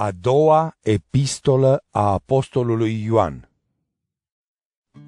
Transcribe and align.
A 0.00 0.10
doua 0.20 0.76
epistolă 0.82 1.84
a 1.90 2.12
apostolului 2.12 3.02
Ioan 3.04 3.48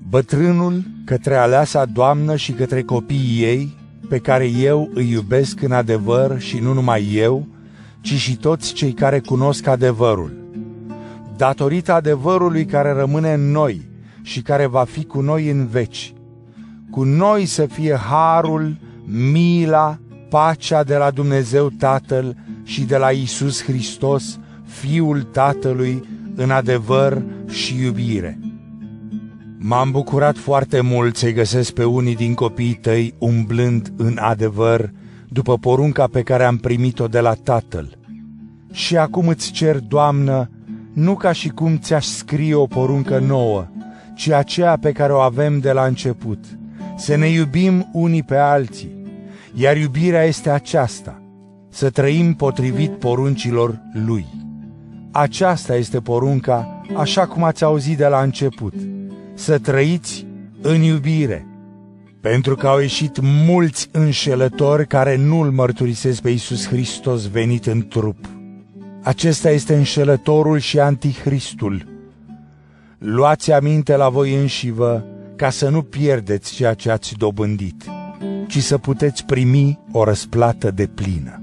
Bătrânul 0.09 0.83
către 1.05 1.37
aleasa 1.37 1.85
doamnă 1.85 2.37
și 2.37 2.53
către 2.53 2.83
copiii 2.83 3.43
ei, 3.43 3.77
pe 4.09 4.19
care 4.19 4.47
eu 4.47 4.91
îi 4.95 5.11
iubesc 5.11 5.63
în 5.63 5.73
adevăr 5.73 6.41
și 6.41 6.59
nu 6.59 6.73
numai 6.73 7.15
eu, 7.15 7.47
ci 8.01 8.13
și 8.15 8.37
toți 8.37 8.73
cei 8.73 8.93
care 8.93 9.21
cunosc 9.21 9.67
adevărul. 9.67 10.33
Datorită 11.37 11.93
adevărului 11.93 12.65
care 12.65 12.93
rămâne 12.93 13.33
în 13.33 13.51
noi 13.51 13.89
și 14.23 14.43
care 14.43 14.67
va 14.67 14.85
fi 14.85 15.05
cu 15.05 15.21
noi 15.21 15.51
în 15.51 15.67
veci. 15.67 16.15
Cu 16.91 17.03
noi 17.03 17.47
să 17.47 17.67
fie 17.67 17.97
harul, 17.97 18.77
mila, 19.05 19.99
pacea 20.29 20.85
de 20.85 20.97
la 20.97 21.11
Dumnezeu 21.11 21.69
Tatăl 21.69 22.37
și 22.63 22.83
de 22.83 22.97
la 22.97 23.11
Isus 23.11 23.63
Hristos, 23.63 24.39
Fiul 24.71 25.23
Tatălui, 25.23 26.03
în 26.35 26.51
adevăr 26.51 27.23
și 27.49 27.83
iubire. 27.83 28.39
M-am 29.59 29.91
bucurat 29.91 30.37
foarte 30.37 30.81
mult 30.81 31.17
să-i 31.17 31.33
găsesc 31.33 31.73
pe 31.73 31.85
unii 31.85 32.17
din 32.17 32.35
copiii 32.35 32.75
tăi 32.75 33.15
umblând 33.19 33.93
în 33.97 34.19
adevăr 34.21 34.91
după 35.29 35.59
porunca 35.59 36.07
pe 36.07 36.23
care 36.23 36.45
am 36.45 36.57
primit-o 36.57 37.07
de 37.07 37.21
la 37.21 37.35
Tatăl. 37.35 37.99
Și 38.73 38.97
acum 38.97 39.29
îți 39.29 39.51
cer, 39.51 39.79
Doamnă, 39.79 40.51
nu 40.93 41.15
ca 41.15 41.33
și 41.33 41.49
cum 41.49 41.79
ți-aș 41.79 42.07
scrie 42.07 42.55
o 42.55 42.67
poruncă 42.67 43.19
nouă, 43.19 43.67
ci 44.15 44.29
aceea 44.29 44.77
pe 44.77 44.93
care 44.93 45.13
o 45.13 45.19
avem 45.19 45.59
de 45.59 45.73
la 45.73 45.85
început, 45.85 46.45
să 46.97 47.17
ne 47.17 47.29
iubim 47.29 47.89
unii 47.93 48.23
pe 48.23 48.37
alții. 48.37 49.03
Iar 49.55 49.77
iubirea 49.77 50.23
este 50.23 50.51
aceasta, 50.51 51.23
să 51.69 51.91
trăim 51.91 52.35
potrivit 52.35 52.91
poruncilor 52.91 53.83
Lui. 54.07 54.27
Aceasta 55.13 55.77
este 55.77 56.01
porunca, 56.01 56.83
așa 56.97 57.27
cum 57.27 57.43
ați 57.43 57.65
auzit 57.65 57.97
de 57.97 58.07
la 58.07 58.23
început, 58.23 58.75
să 59.35 59.59
trăiți 59.59 60.27
în 60.63 60.83
iubire, 60.83 61.47
pentru 62.21 62.55
că 62.55 62.67
au 62.67 62.79
ieșit 62.79 63.19
mulți 63.21 63.89
înșelători 63.93 64.87
care 64.87 65.17
nu-L 65.17 65.51
mărturisesc 65.51 66.23
pe 66.23 66.31
Iisus 66.31 66.69
Hristos 66.69 67.29
venit 67.29 67.67
în 67.67 67.89
trup. 67.89 68.25
Acesta 69.03 69.51
este 69.51 69.75
înșelătorul 69.75 70.59
și 70.59 70.81
antihristul. 70.81 71.87
Luați 72.99 73.53
aminte 73.53 73.97
la 73.97 74.09
voi 74.09 74.35
înșivă 74.35 75.05
ca 75.37 75.51
să 75.51 75.69
nu 75.69 75.83
pierdeți 75.83 76.55
ceea 76.55 76.75
ce 76.75 76.91
ați 76.91 77.15
dobândit, 77.15 77.85
ci 78.47 78.59
să 78.59 78.79
puteți 78.79 79.25
primi 79.25 79.79
o 79.93 80.05
răsplată 80.05 80.71
de 80.71 80.87
plină. 80.87 81.40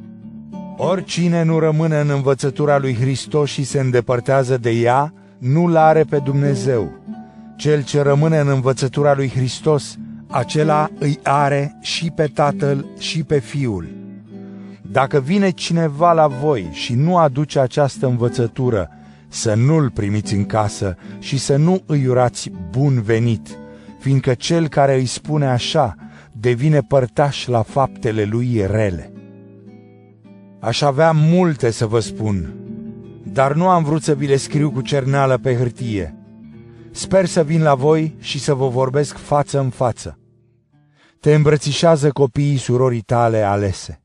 Oricine 0.80 1.44
nu 1.44 1.60
rămâne 1.60 2.00
în 2.00 2.10
învățătura 2.10 2.78
lui 2.78 2.96
Hristos 2.96 3.50
și 3.50 3.64
se 3.64 3.80
îndepărtează 3.80 4.58
de 4.58 4.70
ea, 4.70 5.14
nu-L 5.38 5.76
are 5.76 6.04
pe 6.04 6.18
Dumnezeu. 6.18 6.92
Cel 7.56 7.84
ce 7.84 8.02
rămâne 8.02 8.40
în 8.40 8.48
învățătura 8.48 9.14
lui 9.16 9.30
Hristos, 9.30 9.98
acela 10.28 10.90
îi 11.00 11.20
are 11.24 11.78
și 11.82 12.12
pe 12.16 12.28
Tatăl 12.28 12.86
și 13.00 13.24
pe 13.24 13.40
Fiul. 13.40 13.88
Dacă 14.92 15.20
vine 15.20 15.50
cineva 15.50 16.14
la 16.14 16.28
voi 16.28 16.70
și 16.72 16.94
nu 16.94 17.18
aduce 17.18 17.60
această 17.60 18.08
învățătură, 18.08 18.90
să 19.28 19.54
nu-l 19.54 19.90
primiți 19.90 20.34
în 20.34 20.46
casă 20.46 20.98
și 21.20 21.38
să 21.38 21.56
nu 21.56 21.82
îi 21.86 22.08
urați 22.08 22.52
bun 22.70 23.02
venit, 23.02 23.48
fiindcă 24.00 24.34
cel 24.34 24.68
care 24.68 24.96
îi 24.96 25.06
spune 25.06 25.48
așa 25.48 25.96
devine 26.32 26.80
părtaș 26.80 27.48
la 27.48 27.62
faptele 27.62 28.24
lui 28.24 28.66
rele. 28.70 29.12
Aș 30.60 30.82
avea 30.82 31.12
multe 31.12 31.72
să 31.72 31.86
vă 31.86 32.00
spun, 32.00 32.56
dar 33.24 33.54
nu 33.54 33.70
am 33.70 33.84
vrut 33.84 34.04
să 34.04 34.16
vi 34.16 34.28
le 34.28 34.36
scriu 34.36 34.72
cu 34.72 34.82
cerneală 34.82 35.38
pe 35.38 35.56
hârtie. 35.56 36.16
Sper 36.92 37.26
să 37.26 37.44
vin 37.44 37.62
la 37.62 37.76
voi 37.76 38.16
și 38.20 38.40
să 38.40 38.54
vă 38.54 38.68
vorbesc 38.68 39.18
față 39.18 39.60
în 39.60 39.70
față. 39.70 40.20
Te 41.20 41.34
îmbrățișează 41.34 42.12
copiii 42.12 42.58
surorii 42.58 43.02
tale 43.02 43.42
alese. 43.42 44.02